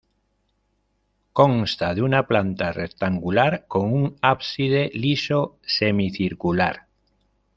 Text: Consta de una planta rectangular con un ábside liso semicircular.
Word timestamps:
Consta 1.39 1.89
de 1.93 2.01
una 2.01 2.25
planta 2.25 2.71
rectangular 2.71 3.65
con 3.67 3.93
un 3.93 4.15
ábside 4.23 4.89
liso 4.95 5.59
semicircular. 5.61 6.87